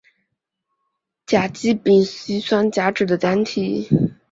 [1.27, 3.87] 甲基丙烯酸甲酯的单体。